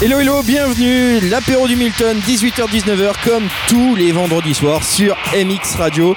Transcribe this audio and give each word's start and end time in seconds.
Hello 0.00 0.20
hello, 0.20 0.42
bienvenue, 0.44 1.18
l'apéro 1.28 1.66
du 1.66 1.74
Milton, 1.74 2.16
18h-19h 2.18 3.14
comme 3.24 3.42
tous 3.68 3.96
les 3.96 4.12
vendredis 4.12 4.54
soirs 4.54 4.84
sur 4.84 5.16
MX 5.34 5.74
Radio. 5.76 6.14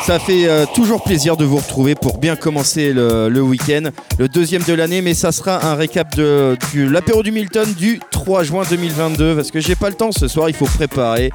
Ça 0.00 0.18
fait 0.18 0.48
euh, 0.48 0.64
toujours 0.74 1.04
plaisir 1.04 1.36
de 1.36 1.44
vous 1.44 1.58
retrouver 1.58 1.94
pour 1.94 2.16
bien 2.16 2.36
commencer 2.36 2.94
le, 2.94 3.40
week-end, 3.42 3.90
le 4.18 4.28
deuxième 4.28 4.62
de 4.62 4.72
l'année, 4.72 5.02
mais 5.02 5.12
ça 5.12 5.30
sera 5.30 5.66
un 5.66 5.74
récap 5.74 6.16
de, 6.16 6.56
de 6.74 6.88
l'apéro 6.88 7.22
du 7.22 7.30
Milton 7.30 7.70
du 7.74 8.00
3 8.10 8.44
juin 8.44 8.62
2022 8.70 9.36
parce 9.36 9.50
que 9.50 9.60
j'ai 9.60 9.74
pas 9.74 9.90
le 9.90 9.94
temps 9.94 10.10
ce 10.10 10.26
soir, 10.26 10.48
il 10.48 10.54
faut 10.54 10.64
préparer. 10.64 11.30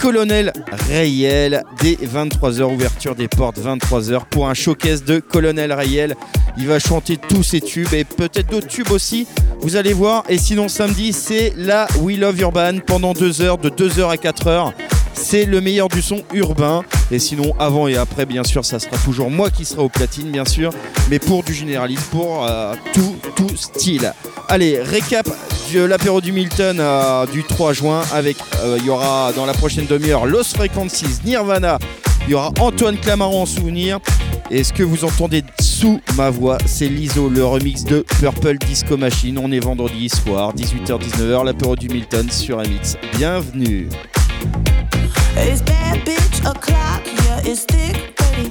Colonel 0.00 0.50
Rayel 0.88 1.62
dès 1.82 1.92
23h, 1.94 2.62
ouverture 2.62 3.14
des 3.14 3.28
portes 3.28 3.58
23h 3.58 4.22
pour 4.30 4.48
un 4.48 4.54
showcase 4.54 5.04
de 5.04 5.20
Colonel 5.20 5.74
Rayel. 5.74 6.16
Il 6.56 6.66
va 6.66 6.78
chanter 6.78 7.18
tous 7.18 7.42
ses 7.42 7.60
tubes 7.60 7.92
et 7.92 8.04
peut-être 8.04 8.50
d'autres 8.50 8.66
tubes 8.66 8.90
aussi. 8.92 9.26
Vous 9.60 9.76
allez 9.76 9.92
voir. 9.92 10.24
Et 10.30 10.38
sinon 10.38 10.68
samedi, 10.68 11.12
c'est 11.12 11.52
la 11.54 11.86
We 12.00 12.18
Love 12.18 12.40
Urban 12.40 12.78
pendant 12.86 13.12
deux 13.12 13.42
heures, 13.42 13.58
de 13.58 13.68
2h 13.68 14.10
à 14.10 14.16
4h. 14.16 14.72
C'est 15.12 15.44
le 15.44 15.60
meilleur 15.60 15.88
du 15.88 16.00
son 16.00 16.22
urbain. 16.32 16.82
Et 17.10 17.18
sinon, 17.18 17.54
avant 17.58 17.86
et 17.86 17.98
après, 17.98 18.24
bien 18.24 18.42
sûr, 18.42 18.64
ça 18.64 18.78
sera 18.78 18.96
toujours 19.04 19.30
moi 19.30 19.50
qui 19.50 19.66
serai 19.66 19.82
au 19.82 19.90
platine, 19.90 20.30
bien 20.30 20.46
sûr. 20.46 20.72
Mais 21.10 21.18
pour 21.18 21.42
du 21.42 21.52
généraliste, 21.52 22.08
pour 22.10 22.46
euh, 22.46 22.74
tout, 22.94 23.16
tout 23.36 23.54
style. 23.54 24.14
Allez, 24.48 24.80
récap 24.80 25.28
l'apéro 25.78 26.20
du 26.20 26.32
Milton 26.32 26.78
euh, 26.80 27.26
du 27.26 27.44
3 27.44 27.72
juin. 27.72 28.02
Avec, 28.12 28.36
euh, 28.62 28.76
il 28.78 28.86
y 28.86 28.90
aura 28.90 29.32
dans 29.32 29.46
la 29.46 29.52
prochaine 29.52 29.86
demi-heure 29.86 30.26
Los 30.26 30.44
Frequencies, 30.44 31.20
Nirvana. 31.24 31.78
Il 32.26 32.32
y 32.32 32.34
aura 32.34 32.52
Antoine 32.58 32.96
Clamaran 32.96 33.42
en 33.42 33.46
souvenir. 33.46 33.98
Et 34.50 34.64
ce 34.64 34.72
que 34.72 34.82
vous 34.82 35.04
entendez 35.04 35.44
sous 35.60 36.00
ma 36.16 36.30
voix, 36.30 36.58
c'est 36.66 36.88
l'ISO, 36.88 37.28
le 37.28 37.44
remix 37.44 37.84
de 37.84 38.04
Purple 38.20 38.58
Disco 38.58 38.96
Machine. 38.96 39.38
On 39.38 39.52
est 39.52 39.60
vendredi 39.60 40.08
soir, 40.08 40.52
18h-19h, 40.54 41.44
l'apéro 41.44 41.76
du 41.76 41.88
Milton 41.88 42.28
sur 42.30 42.58
MX. 42.58 42.96
Bienvenue. 43.16 43.88
It's 45.36 45.62
bad 45.62 46.04
bitch 46.04 46.40
o'clock, 46.40 47.02
yeah, 47.24 47.50
it's 47.50 47.64
thick 47.64 48.14
30. 48.16 48.50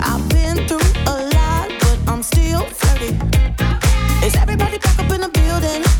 I've 0.00 0.28
been 0.28 0.66
through 0.68 0.78
a 1.06 1.24
lot, 1.34 1.68
but 1.80 1.98
I'm 2.12 2.22
still 2.22 2.60
flirty. 2.66 3.16
Is 4.24 4.36
everybody 4.36 4.78
back 4.78 4.98
up 5.00 5.10
in 5.10 5.20
the 5.20 5.28
building? 5.28 5.99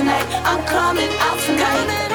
Tonight. 0.00 0.26
I'm 0.46 0.64
coming 0.64 1.10
out 1.20 1.38
tonight. 1.40 2.09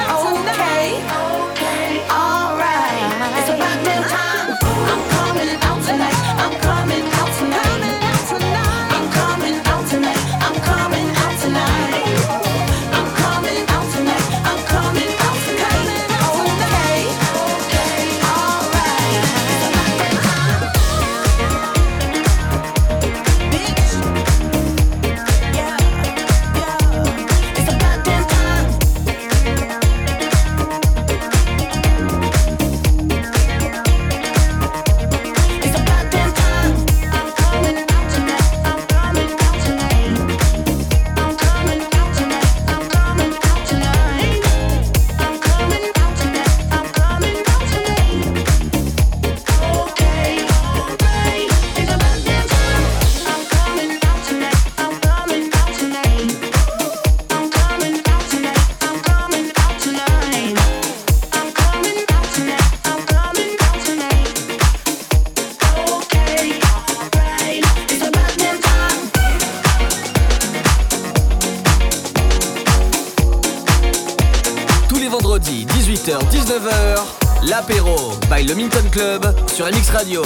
les 75.06 75.12
vendredis, 75.12 75.66
18h-19h, 75.66 77.48
l'apéro 77.48 77.96
by 78.28 78.42
le 78.44 78.54
Milton 78.54 78.88
Club 78.90 79.24
sur 79.46 79.66
MX 79.66 79.90
Radio. 79.90 80.22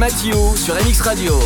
Mathieu 0.00 0.56
sur 0.56 0.74
MX 0.76 1.02
Radio. 1.02 1.38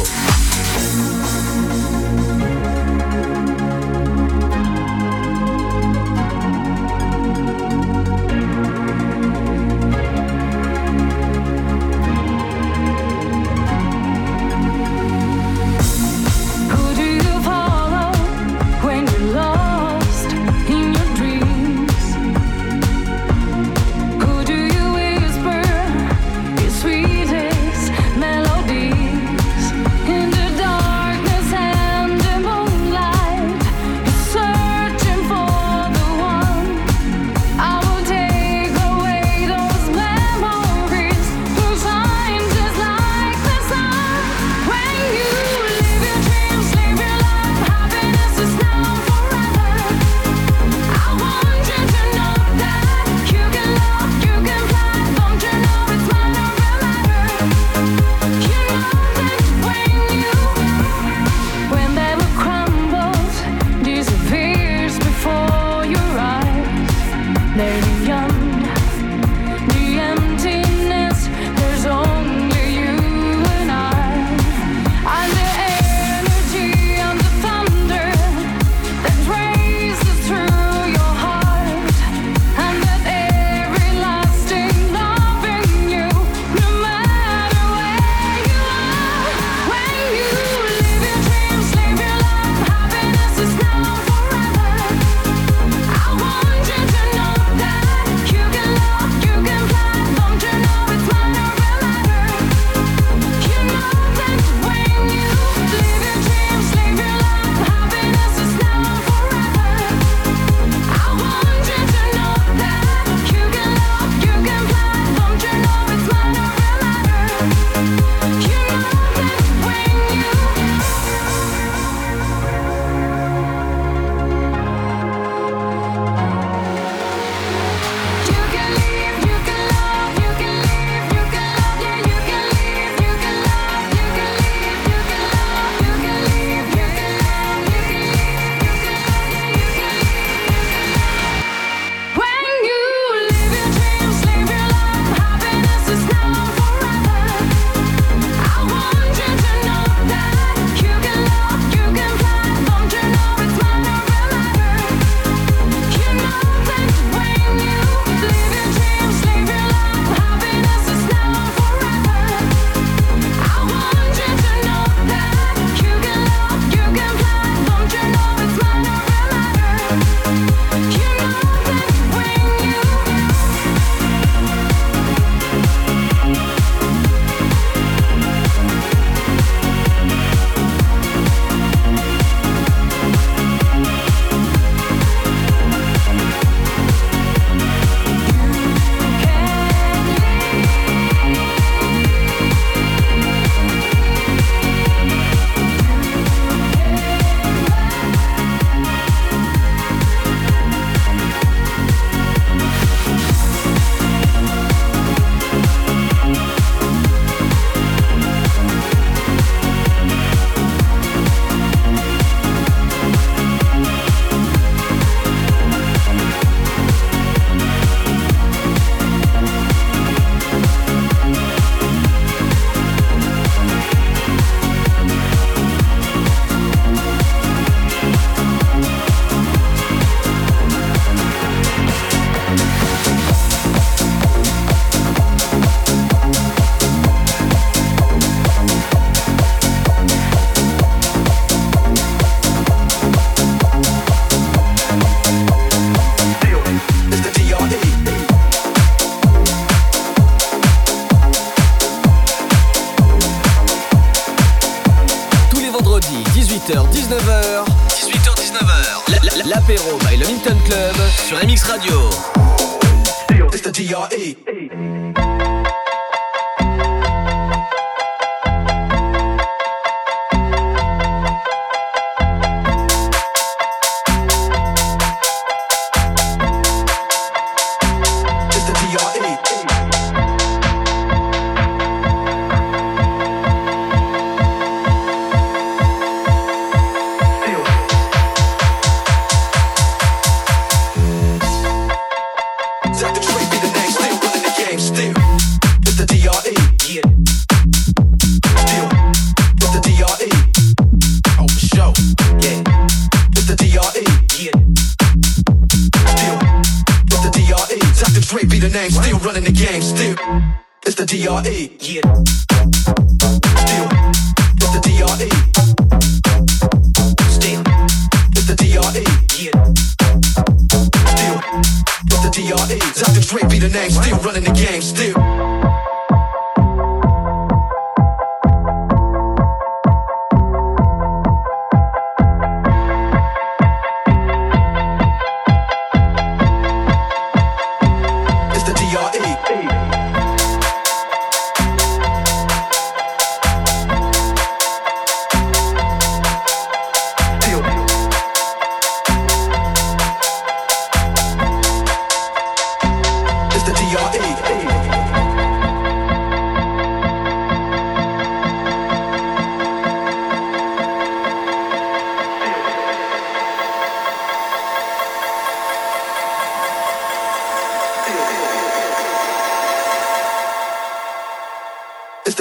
T 263.85 263.93
R 263.93 264.09
E. 264.15 264.54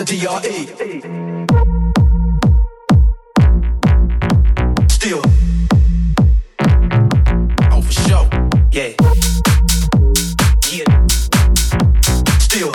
DRE. 0.06 0.68
Still. 4.90 5.22
Oh, 7.72 7.82
for 7.82 7.92
sure. 7.92 8.28
Yeah. 8.72 8.92
Yeah. 10.72 11.08
Still. 12.40 12.72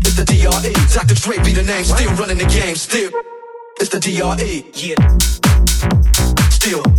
It's 0.00 0.16
the 0.16 0.24
DRE. 0.24 0.72
Dr. 0.94 1.14
Dre 1.14 1.36
be 1.44 1.52
the 1.52 1.64
name. 1.64 1.84
Still 1.84 2.14
running 2.14 2.38
the 2.38 2.46
game. 2.46 2.76
Still. 2.76 3.10
It's 3.80 3.90
the 3.90 4.00
DRE. 4.00 4.64
Yeah. 4.74 5.18
Still. 6.48 6.93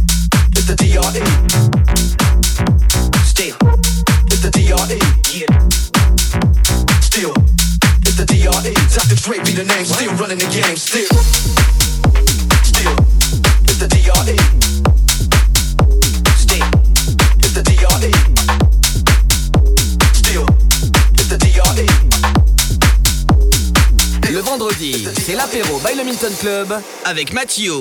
Club 26.17 26.73
avec 27.03 27.33
Mathieu 27.33 27.73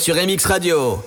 sur 0.00 0.16
MX 0.16 0.44
Radio. 0.46 0.98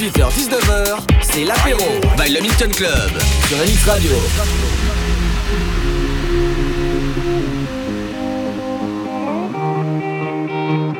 18h, 0.00 0.32
19h, 0.32 0.98
c'est 1.20 1.44
l'apéro 1.44 1.84
by 2.16 2.32
le 2.32 2.40
Milton 2.40 2.72
Club 2.72 3.10
sur 3.46 3.58
MX 3.58 3.84
Radio. 3.84 4.10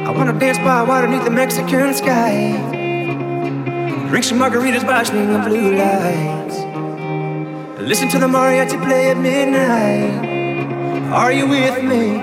I 0.04 0.10
wanna 0.14 0.34
dance 0.34 0.58
by 0.58 0.82
water 0.82 1.06
beneath 1.06 1.24
the 1.24 1.30
Mexican 1.30 1.94
sky. 1.94 2.52
Drink 4.10 4.24
some 4.24 4.38
margaritas 4.38 4.84
by 4.84 5.02
shining 5.02 5.34
of 5.34 5.46
blue 5.46 5.78
lights. 5.78 6.58
Listen 7.80 8.10
to 8.10 8.18
the 8.18 8.26
mariachi 8.26 8.76
play 8.84 9.12
at 9.12 9.16
midnight. 9.16 10.12
Are 11.10 11.32
you 11.32 11.46
with 11.48 11.82
me? 11.82 12.20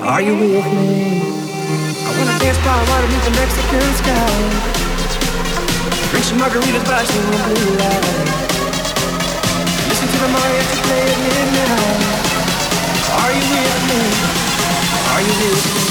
Are 0.00 0.22
you 0.22 0.32
with 0.32 0.64
me? 0.64 1.20
I 2.06 2.16
wanna 2.16 2.38
dance 2.38 2.56
by 2.64 2.84
water 2.88 3.06
beneath 3.06 3.24
the 3.26 3.32
Mexican 3.32 3.94
sky. 3.96 4.79
Some 6.30 6.38
margaritas 6.38 6.84
by 6.86 7.02
of 7.02 7.08
blue 7.44 7.74
lights. 7.74 8.92
Listen 9.88 10.06
to 10.06 10.18
the 10.22 10.28
mariachi 10.28 10.78
play 10.86 11.02
at 11.10 11.18
midnight. 11.26 11.98
Are 13.18 13.32
you 13.34 13.44
with 13.50 13.78
me? 13.90 14.00
Are 15.10 15.22
you 15.22 15.34
with 15.40 15.74
me? 15.74 15.89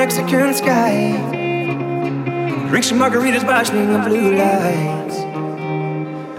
Mexican 0.00 0.54
sky. 0.54 1.12
Drink 2.70 2.84
some 2.84 2.98
margaritas 2.98 3.44
swing 3.66 3.90
of 3.94 4.06
blue 4.06 4.32
lights. 4.34 5.16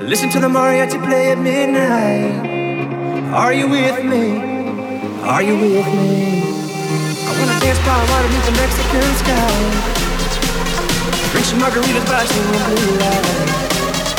Listen 0.02 0.30
to 0.32 0.40
the 0.40 0.48
mariachi 0.48 0.98
play 1.06 1.32
at 1.32 1.38
midnight. 1.38 2.42
Are 3.32 3.54
you 3.54 3.68
with 3.70 4.04
me? 4.04 4.26
Are 5.34 5.44
you 5.44 5.56
with 5.62 5.90
me? 5.94 6.42
I 7.28 7.32
wanna 7.38 7.58
dance 7.62 7.82
by 7.86 8.02
water 8.10 8.30
beneath 8.34 8.48
the 8.50 8.56
Mexican 8.64 9.10
sky. 9.22 9.54
Drink 11.30 11.46
some 11.46 11.60
margaritas 11.62 12.28
swing 12.34 12.56
of 12.58 12.64
blue 12.66 12.94
lights. 13.04 14.10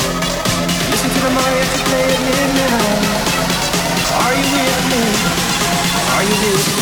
Listen 0.93 1.11
to 1.15 1.21
the 1.27 1.33
mariachi 1.37 1.79
play 1.89 2.07
at 2.15 2.23
midnight. 2.31 3.03
Are 4.23 4.35
you 4.39 4.47
with 4.55 4.81
me? 4.93 5.03
Are 6.15 6.25
you 6.31 6.37
with 6.47 6.77
me? 6.77 6.82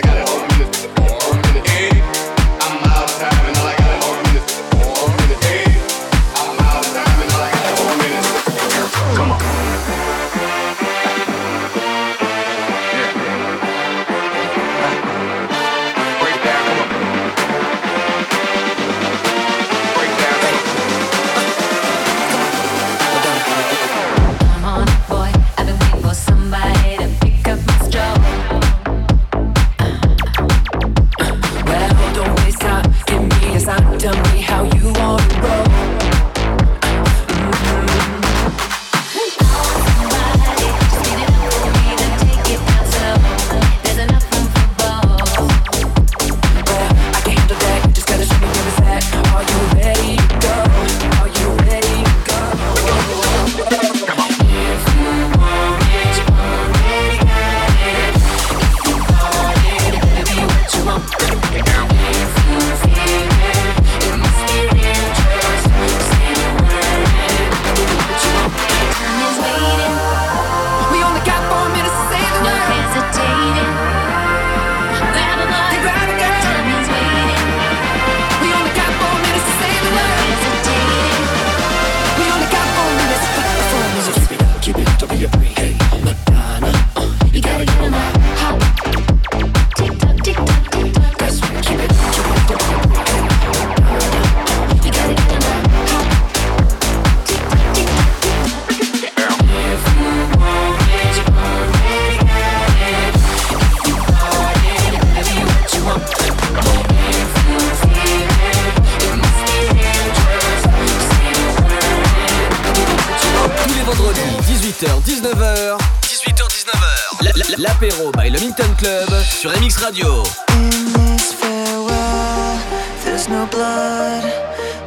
Apéro 117.81 118.11
by 118.11 118.29
Le 118.29 118.37
Club 118.77 119.09
sur 119.23 119.49
MX 119.49 119.77
Radio. 119.77 120.23
In 120.53 120.93
this 120.93 121.33
farewell, 121.33 122.59
there's 123.03 123.27
no 123.27 123.47
blood, 123.47 124.23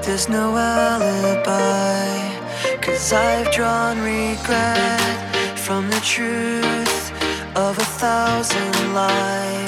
there's 0.03 0.29
no 0.29 0.57
alibi. 0.57 2.07
Cause 2.81 3.13
I've 3.13 3.51
drawn 3.51 4.01
regret 4.01 5.01
from 5.57 5.91
the 5.91 6.01
truth 6.03 7.11
of 7.57 7.77
a 7.77 7.85
thousand 7.99 8.95
lies. 8.95 9.64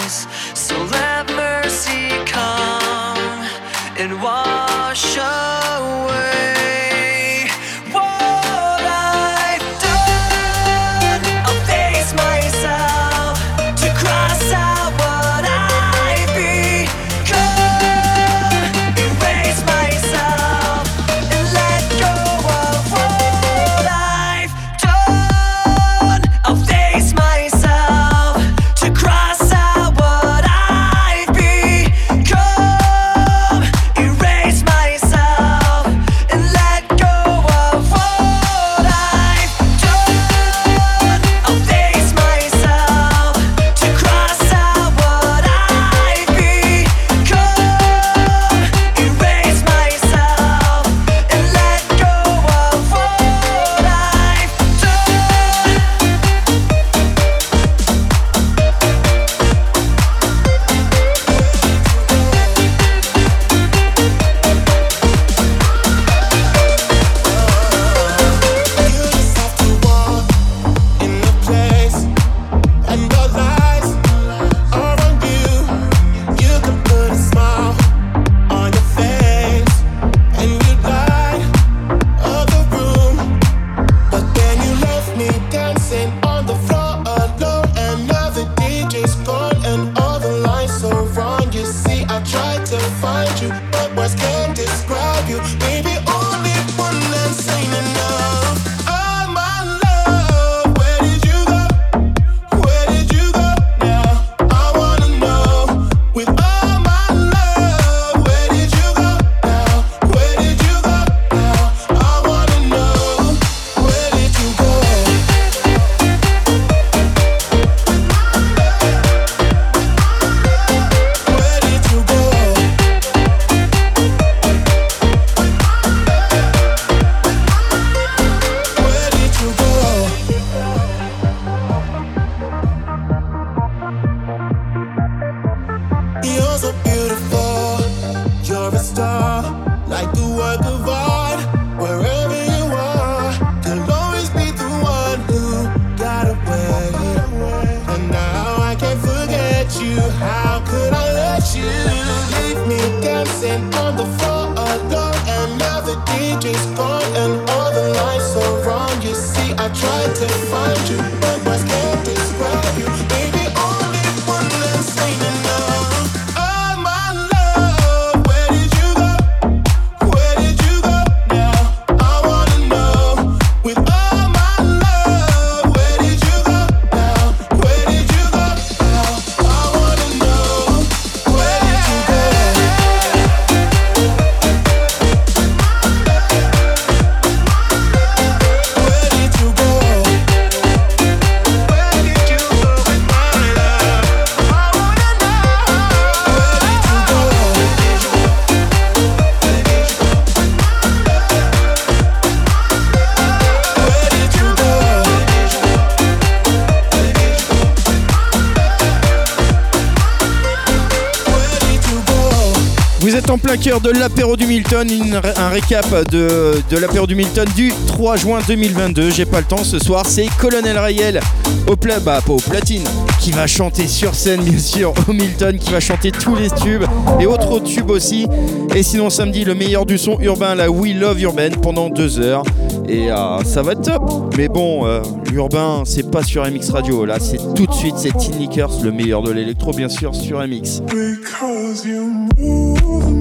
en 213.36 213.38
plein 213.38 213.56
cœur 213.58 213.82
de 213.82 213.90
l'apéro 213.90 214.34
du 214.34 214.46
Milton, 214.46 214.88
un 215.36 215.48
récap 215.50 215.86
de, 216.10 216.54
l'apéro 216.80 217.06
du 217.06 217.14
Milton 217.14 217.46
du 217.54 217.70
3 217.86 218.16
juin 218.16 218.38
2022. 218.48 219.10
J'ai 219.10 219.26
pas 219.26 219.40
le 219.40 219.44
temps 219.44 219.62
ce 219.62 219.78
soir, 219.78 220.06
c'est 220.06 220.26
Colonel 220.40 220.78
Rayel 220.78 221.20
au, 221.66 221.76
plat, 221.76 222.00
bah, 222.00 222.20
pas 222.24 222.32
au 222.32 222.38
platine 222.38 222.84
qui 223.20 223.32
va 223.32 223.46
chanter 223.46 223.88
sur 223.88 224.14
scène, 224.14 224.42
bien 224.42 224.58
sûr, 224.58 224.94
au 225.08 225.12
Milton 225.12 225.58
qui 225.58 225.70
va 225.70 225.80
chanter 225.80 226.12
tous 226.12 226.34
les 226.34 226.48
tubes 226.48 226.84
et 227.20 227.26
autres 227.26 227.58
tubes 227.58 227.90
aussi. 227.90 228.26
Et 228.74 228.82
sinon, 228.82 229.10
samedi, 229.10 229.44
le 229.44 229.54
meilleur 229.54 229.84
du 229.84 229.98
son 229.98 230.18
urbain, 230.20 230.54
la 230.54 230.70
We 230.70 230.94
Love 230.94 231.20
Urbaine 231.20 231.56
pendant 231.56 231.90
deux 231.90 232.18
heures. 232.18 232.44
Et 232.88 233.10
euh, 233.10 233.42
ça 233.44 233.60
va 233.60 233.72
être 233.72 233.82
top. 233.82 234.34
Mais 234.38 234.48
bon, 234.48 234.86
euh, 234.86 235.02
l'urbain, 235.30 235.82
c'est 235.84 236.10
pas 236.10 236.22
sur 236.22 236.42
MX 236.42 236.70
Radio. 236.70 237.04
Là, 237.04 237.18
c'est 237.20 237.40
tout 237.54 237.66
de 237.66 237.74
suite, 237.74 237.96
c'est 237.98 238.16
Teen 238.16 238.38
Lickers, 238.38 238.80
le 238.82 238.92
meilleur 238.92 239.22
de 239.22 239.30
l'électro, 239.30 239.72
bien 239.72 239.90
sûr, 239.90 240.14
sur 240.14 240.38
MX. 240.38 240.80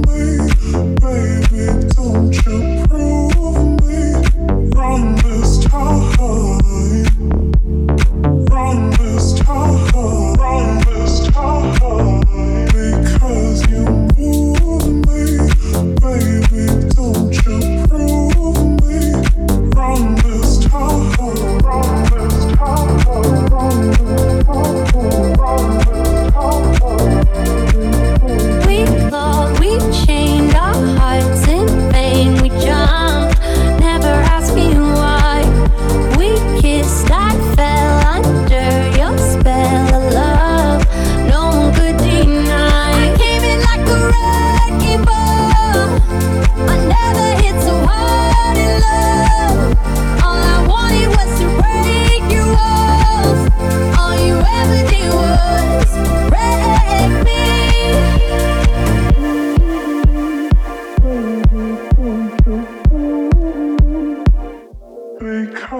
away, 0.07 0.95
baby, 1.01 1.87
don't 1.95 2.45
you? 2.45 2.74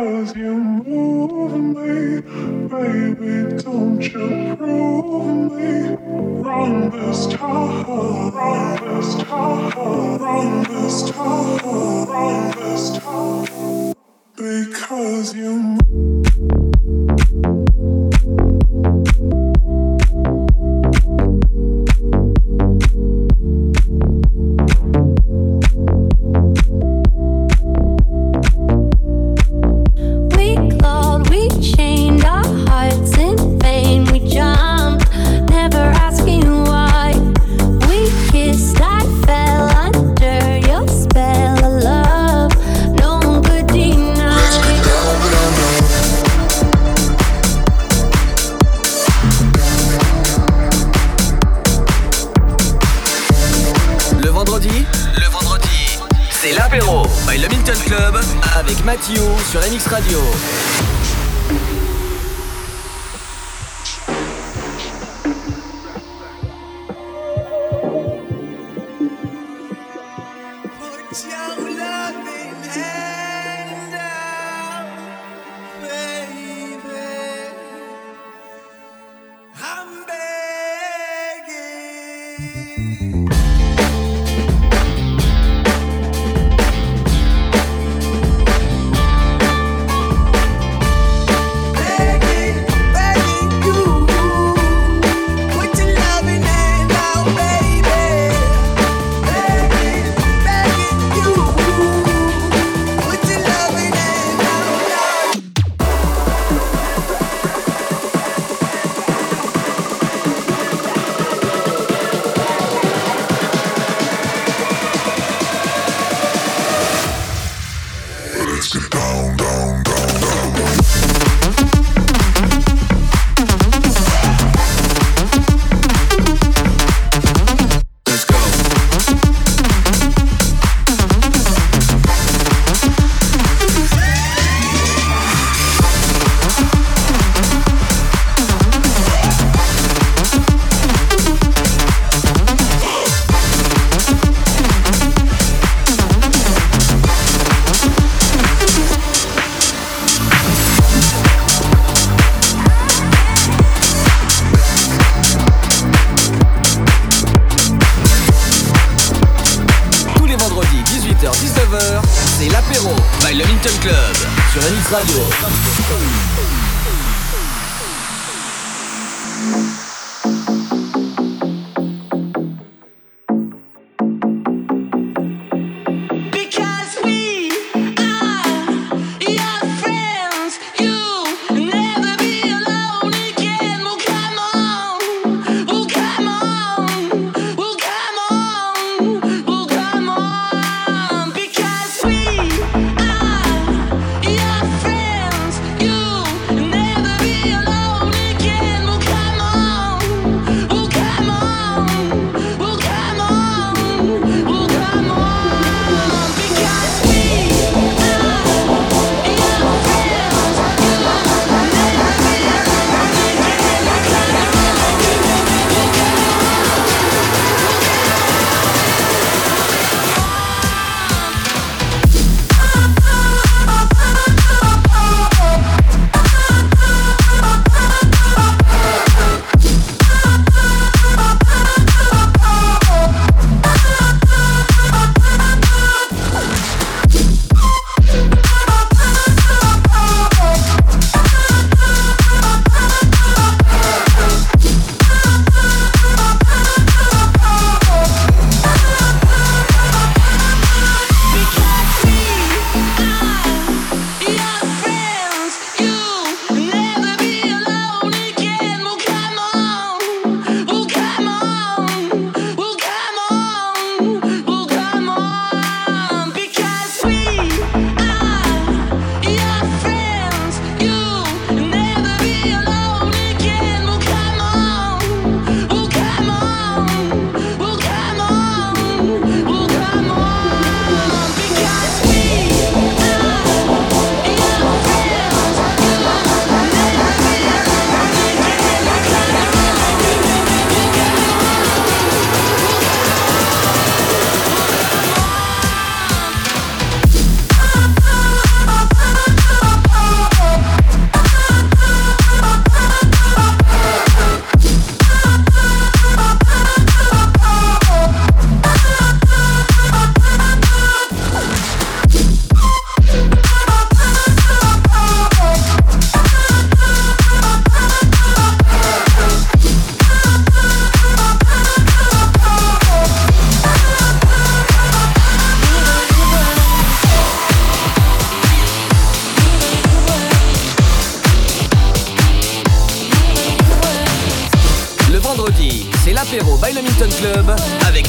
Cause 0.05 0.35
you 0.35 0.53
move 0.53 1.75
me, 1.75 2.21
baby, 2.69 3.57
don't 3.63 3.99
you 4.03 4.55
prove 4.55 5.51
me 5.51 5.95
wrong 6.43 6.91
this 6.91 7.25
time, 7.25 7.83
wrong 7.87 8.75
this 8.85 9.15
time, 9.23 9.71
wrong 10.19 10.63
this 10.65 11.09
time, 11.09 12.07
wrong 12.07 12.51
this 12.51 12.99
time. 12.99 13.93
Because 14.35 15.33
you 15.33 15.75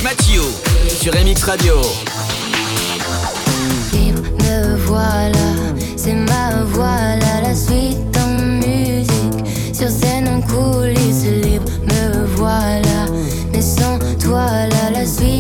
Mathieu 0.07 0.43
sur 0.89 1.13
MX 1.15 1.43
Radio. 1.43 1.75
Me 3.93 4.77
voilà, 4.87 5.33
c'est 5.97 6.15
ma 6.15 6.63
voix 6.63 7.17
là, 7.17 7.41
la 7.43 7.53
suite 7.57 8.17
en 8.17 8.41
musique. 8.41 9.75
Sur 9.75 9.89
scène 9.89 10.29
en 10.29 10.41
coulisses 10.43 11.25
libre, 11.25 11.65
me 11.83 12.25
voilà. 12.37 13.07
Mais 13.53 13.61
sans 13.61 13.99
toi 14.23 14.47
là, 14.69 14.91
la 14.93 15.05
suite. 15.05 15.36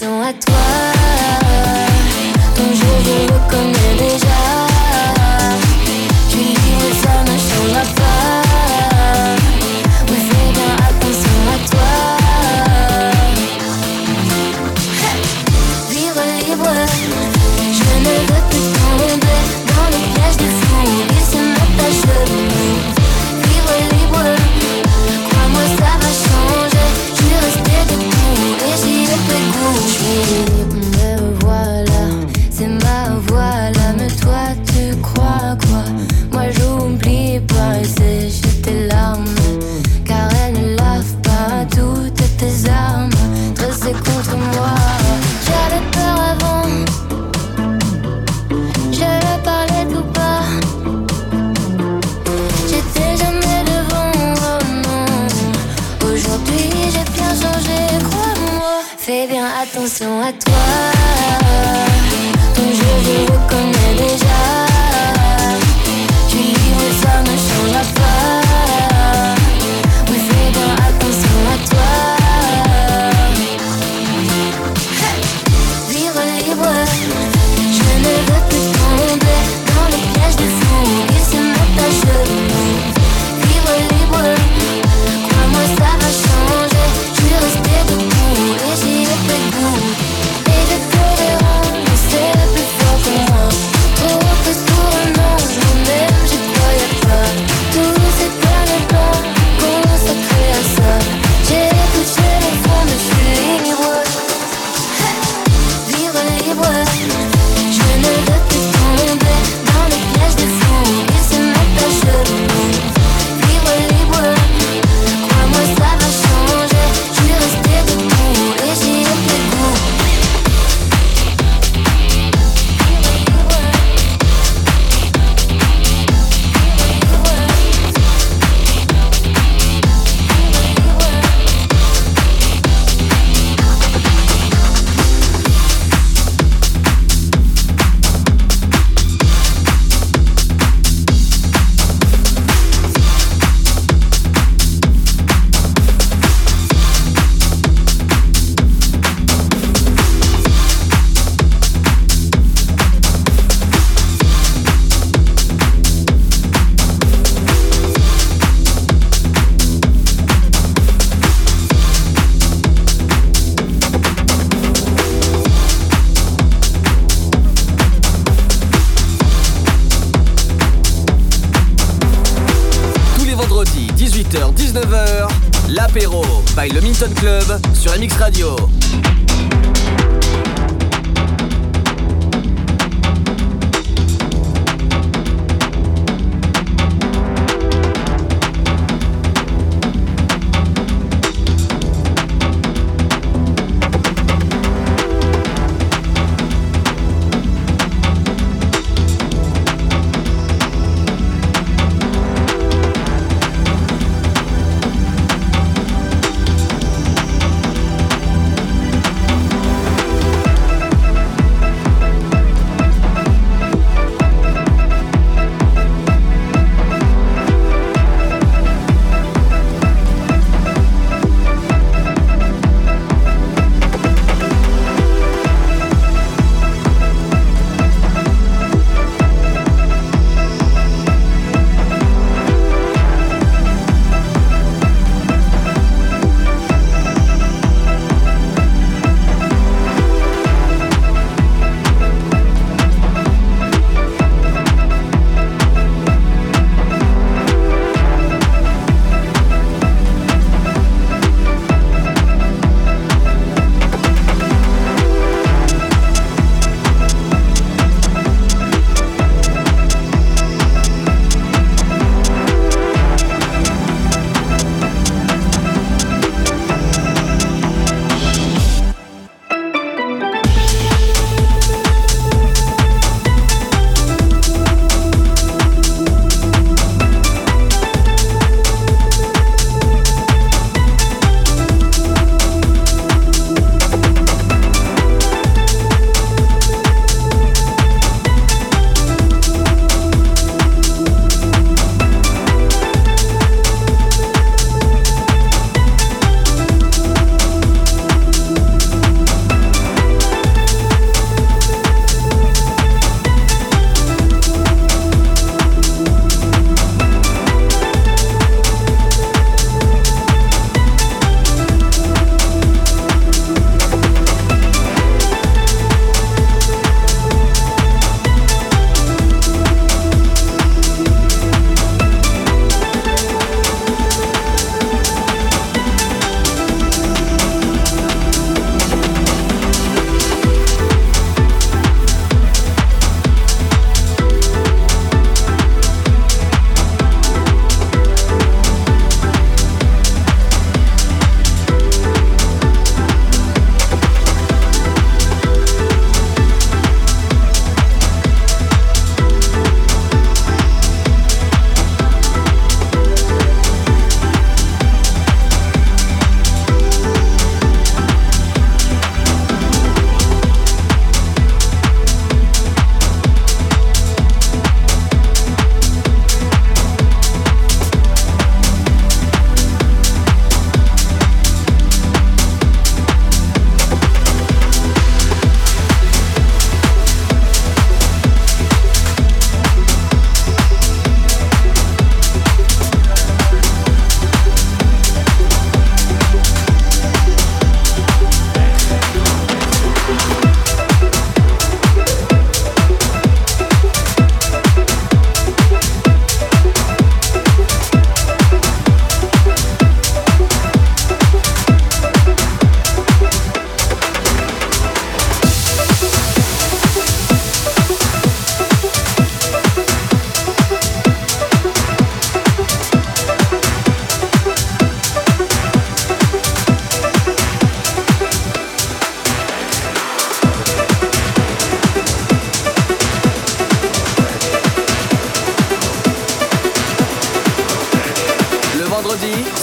sont 0.00 0.22
à 0.22 0.32
toi. 0.32 0.54
Ton 2.54 2.68
jeu, 2.74 2.94
je 3.04 3.32
le 3.32 3.38
connais 3.50 3.94
déjà. 3.98 4.29
so 60.00 60.14
I 60.14 60.32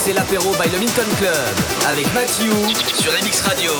c'est 0.07 0.13
l'apéro 0.13 0.53
by 0.53 0.69
le 0.69 0.79
Minton 0.79 1.03
Club 1.17 1.35
avec 1.85 2.05
Matthew 2.13 2.49
sur 2.93 3.11
MX 3.11 3.41
Radio. 3.41 3.73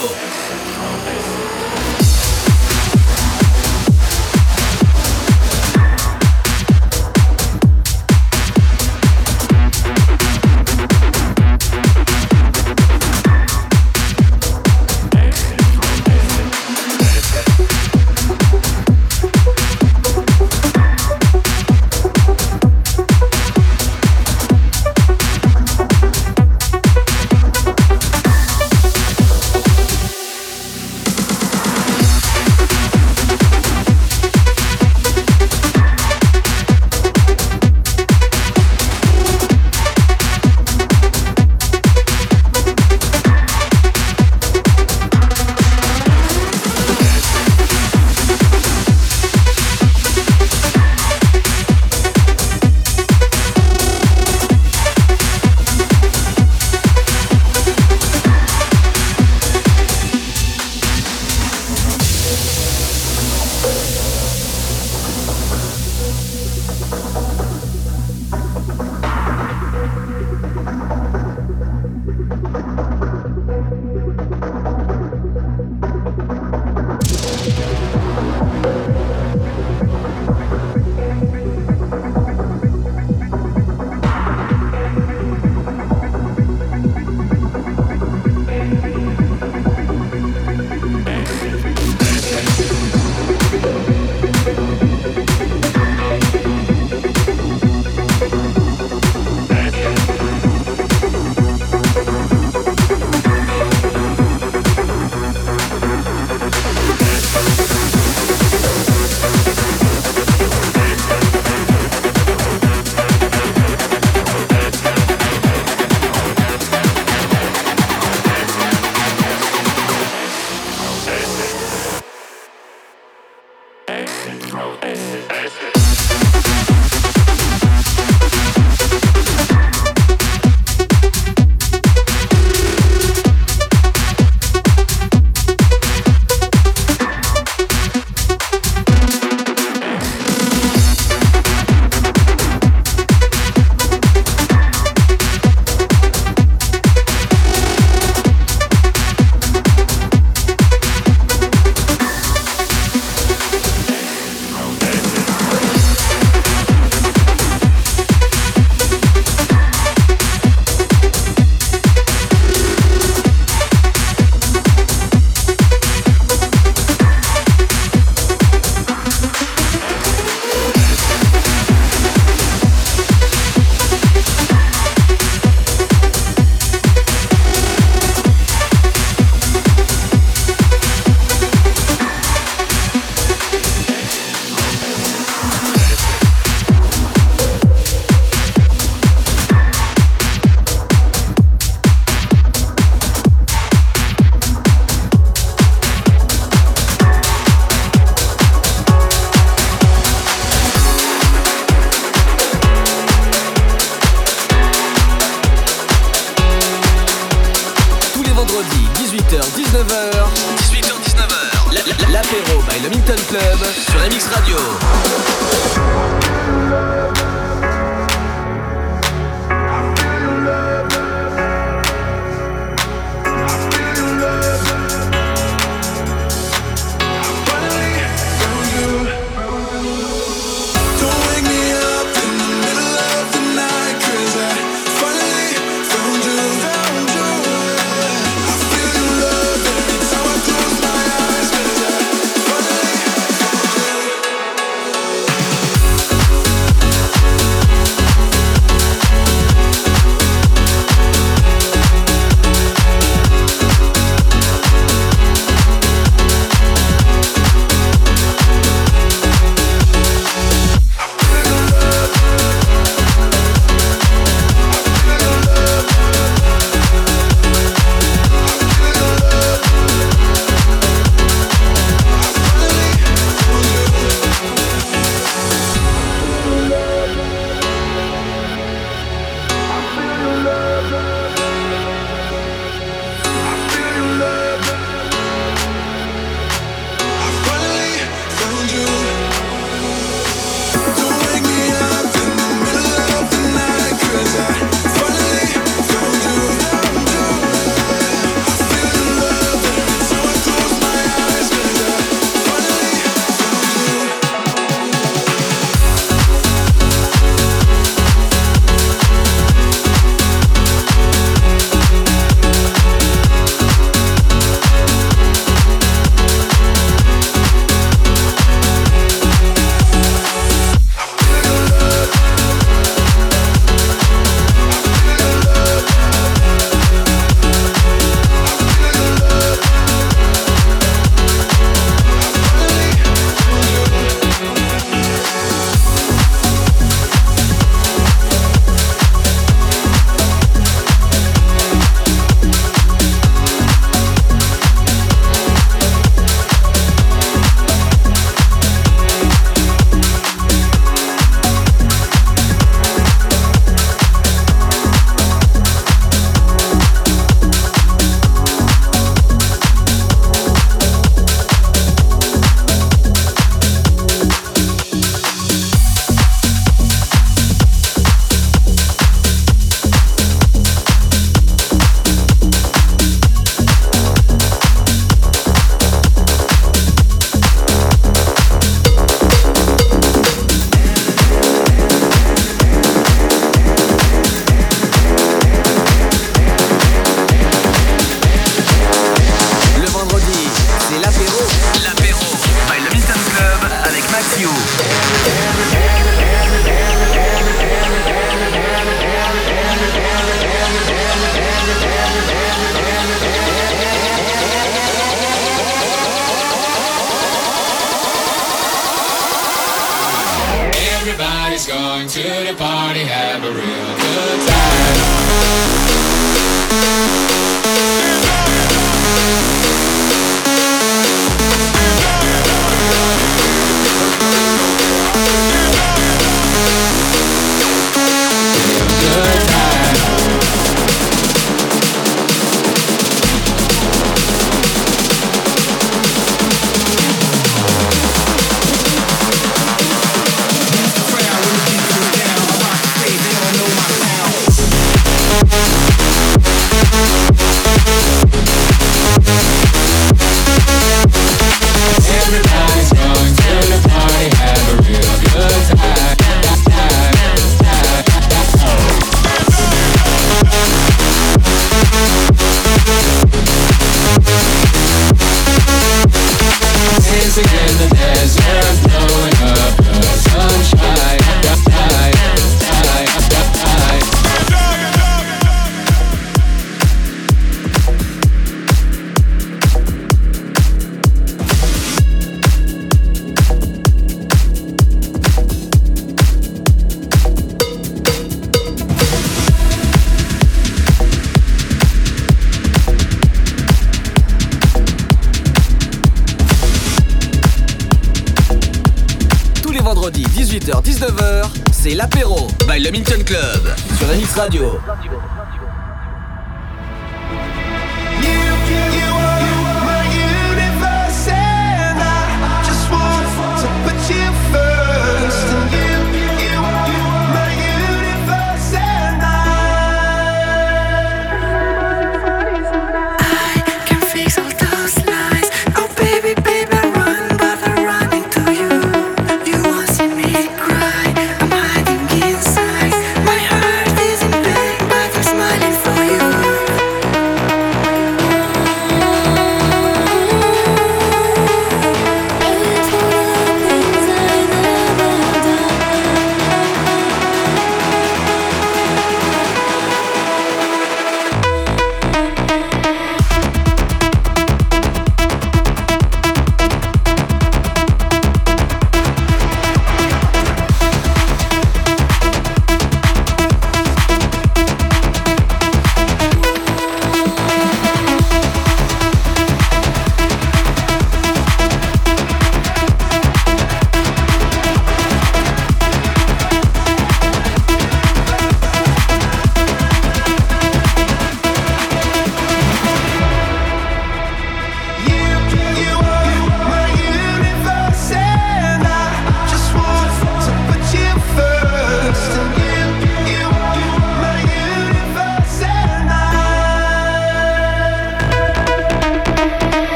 Sur 504.38 504.77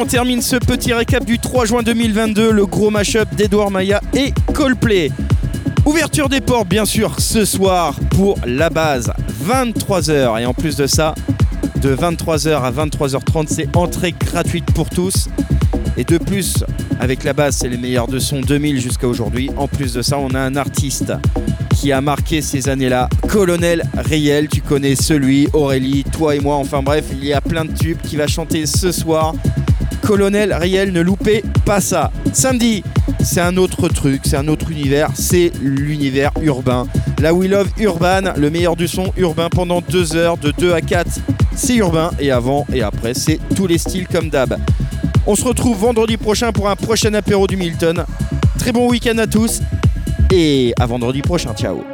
on 0.00 0.06
termine 0.06 0.40
ce 0.40 0.56
petit 0.56 0.94
récap 0.94 1.26
du 1.26 1.38
3 1.38 1.66
juin 1.66 1.82
2022, 1.82 2.52
le 2.52 2.64
gros 2.64 2.88
mashup 2.88 3.34
d'Edouard 3.34 3.70
Maya 3.70 4.00
et 4.14 4.32
Coldplay. 4.54 5.10
Ouverture 5.84 6.30
des 6.30 6.40
portes, 6.40 6.68
bien 6.68 6.86
sûr, 6.86 7.20
ce 7.20 7.44
soir 7.44 7.94
pour 8.08 8.38
la 8.46 8.70
base, 8.70 9.12
23h. 9.46 10.40
Et 10.40 10.46
en 10.46 10.54
plus 10.54 10.76
de 10.76 10.86
ça, 10.86 11.14
de 11.82 11.94
23h 11.94 12.62
à 12.62 12.70
23h30, 12.72 13.48
c'est 13.48 13.76
entrée 13.76 14.12
gratuite 14.12 14.64
pour 14.72 14.88
tous. 14.88 15.28
Et 15.98 16.04
de 16.04 16.16
plus, 16.16 16.64
avec 16.98 17.22
la 17.22 17.34
base, 17.34 17.56
c'est 17.56 17.68
les 17.68 17.76
meilleurs 17.76 18.08
de 18.08 18.18
son 18.18 18.40
2000 18.40 18.80
jusqu'à 18.80 19.06
aujourd'hui. 19.06 19.50
En 19.58 19.68
plus 19.68 19.92
de 19.92 20.00
ça, 20.00 20.16
on 20.18 20.30
a 20.30 20.40
un 20.40 20.56
artiste 20.56 21.12
qui 21.76 21.92
a 21.92 22.00
marqué 22.00 22.40
ces 22.40 22.70
années-là, 22.70 23.08
Colonel 23.28 23.82
Riel. 23.96 24.48
Tu 24.48 24.62
connais 24.62 24.96
celui, 24.96 25.48
Aurélie, 25.52 26.04
toi 26.04 26.36
et 26.36 26.40
moi. 26.40 26.56
Enfin 26.56 26.82
bref, 26.82 27.04
il 27.12 27.24
y 27.24 27.34
a 27.34 27.40
plein 27.40 27.66
de 27.66 27.72
tubes 27.72 28.00
qui 28.02 28.16
va 28.16 28.26
chanter 28.26 28.64
ce 28.64 28.92
soir. 28.92 29.34
Colonel 30.02 30.52
Riel, 30.52 30.92
ne 30.92 31.00
loupez 31.00 31.42
pas 31.64 31.80
ça. 31.80 32.10
Samedi, 32.32 32.82
c'est 33.22 33.40
un 33.40 33.56
autre 33.56 33.88
truc, 33.88 34.22
c'est 34.24 34.36
un 34.36 34.48
autre 34.48 34.70
univers, 34.70 35.10
c'est 35.14 35.52
l'univers 35.60 36.32
urbain. 36.42 36.86
La 37.20 37.34
We 37.34 37.50
Love 37.50 37.68
Urban, 37.78 38.32
le 38.36 38.50
meilleur 38.50 38.76
du 38.76 38.88
son 38.88 39.12
urbain 39.16 39.48
pendant 39.50 39.80
2 39.80 40.16
heures, 40.16 40.36
de 40.36 40.52
2 40.52 40.72
à 40.72 40.80
4, 40.80 41.08
c'est 41.54 41.76
urbain, 41.76 42.10
et 42.18 42.30
avant 42.30 42.66
et 42.72 42.82
après, 42.82 43.14
c'est 43.14 43.38
tous 43.54 43.66
les 43.66 43.78
styles 43.78 44.08
comme 44.08 44.30
d'hab. 44.30 44.56
On 45.26 45.34
se 45.34 45.44
retrouve 45.44 45.78
vendredi 45.78 46.16
prochain 46.16 46.52
pour 46.52 46.68
un 46.68 46.76
prochain 46.76 47.12
apéro 47.14 47.46
du 47.46 47.56
Milton. 47.56 48.04
Très 48.58 48.72
bon 48.72 48.88
week-end 48.88 49.18
à 49.18 49.26
tous, 49.26 49.60
et 50.32 50.72
à 50.78 50.86
vendredi 50.86 51.22
prochain, 51.22 51.52
ciao 51.54 51.89